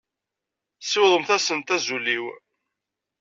[0.81, 2.25] Siwḍemt-asent azul-iw.